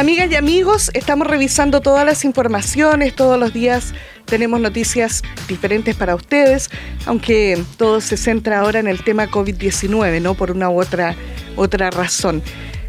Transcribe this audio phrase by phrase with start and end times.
[0.00, 3.92] Amigas y amigos, estamos revisando todas las informaciones, todos los días
[4.24, 6.70] tenemos noticias diferentes para ustedes,
[7.04, 10.32] aunque todo se centra ahora en el tema COVID-19, ¿no?
[10.32, 11.14] Por una u otra,
[11.54, 12.42] otra razón.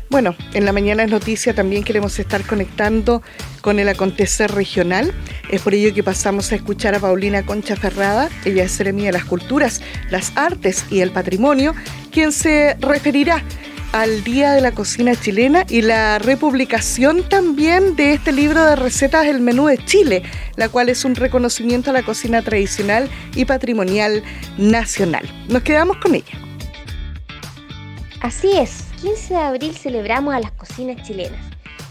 [0.09, 3.21] Bueno, en la mañana es noticia también queremos estar conectando
[3.59, 5.14] con el acontecer regional.
[5.50, 9.12] Es por ello que pasamos a escuchar a Paulina Concha Ferrada, ella es seremia de
[9.12, 9.82] las culturas,
[10.12, 11.75] las artes y el patrimonio,
[12.09, 13.43] quien se referirá
[13.91, 19.27] al Día de la Cocina Chilena y la republicación también de este libro de recetas
[19.27, 20.23] El Menú de Chile,
[20.55, 24.23] la cual es un reconocimiento a la cocina tradicional y patrimonial
[24.58, 25.30] nacional.
[25.49, 26.40] Nos quedamos con ella.
[28.22, 31.40] Así es, 15 de abril celebramos a las cocinas chilenas.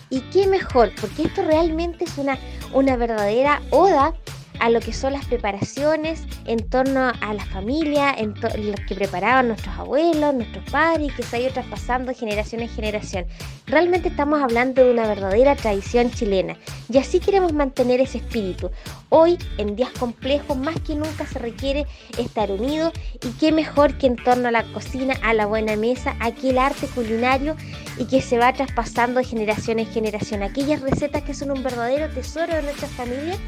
[0.08, 2.38] Y qué mejor, porque esto realmente es una,
[2.72, 4.14] una verdadera oda
[4.60, 9.48] a lo que son las preparaciones en torno a la familia, en lo que preparaban
[9.48, 13.26] nuestros abuelos, nuestros padres y que se ha ido traspasando generación en generación.
[13.66, 16.56] Realmente estamos hablando de una verdadera tradición chilena
[16.92, 18.70] y así queremos mantener ese espíritu.
[19.08, 21.86] Hoy, en días complejos, más que nunca se requiere
[22.18, 26.16] estar unidos y qué mejor que en torno a la cocina, a la buena mesa,
[26.20, 27.56] aquel arte culinario
[27.98, 30.42] y que se va traspasando de generación en generación.
[30.42, 33.38] Aquellas recetas que son un verdadero tesoro de nuestras familias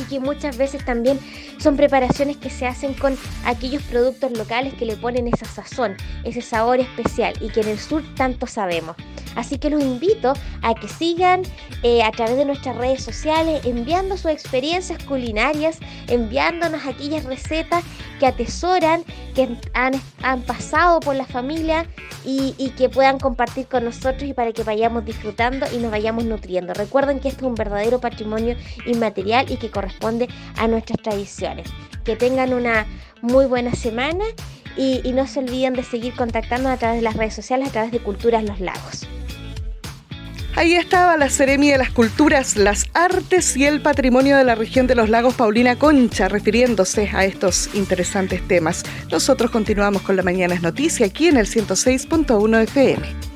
[0.00, 1.18] y que muchas veces también
[1.58, 6.40] son preparaciones que se hacen con aquellos productos locales que le ponen esa sazón, ese
[6.40, 8.96] sabor especial y que en el sur tanto sabemos.
[9.36, 11.42] Así que los invito a que sigan
[11.82, 15.78] eh, a través de nuestras redes sociales enviando sus experiencias culinarias,
[16.08, 17.84] enviándonos aquellas recetas
[18.18, 19.02] que atesoran,
[19.34, 21.86] que han, pasado por la familia
[22.24, 26.74] y, que puedan compartir con nosotros y para que vayamos disfrutando y nos vayamos nutriendo.
[26.74, 28.56] Recuerden que esto es un verdadero patrimonio
[28.86, 31.68] inmaterial y que corresponde a nuestras tradiciones.
[32.04, 32.86] Que tengan una
[33.22, 34.24] muy buena semana
[34.76, 37.72] y, y no se olviden de seguir contactando a través de las redes sociales, a
[37.72, 39.08] través de Culturas Los Lagos.
[40.60, 44.86] Ahí estaba la Seremi de las Culturas, las Artes y el Patrimonio de la región
[44.86, 48.82] de los lagos Paulina Concha, refiriéndose a estos interesantes temas.
[49.10, 53.29] Nosotros continuamos con la Mañana es Noticia aquí en el 106.1 FM.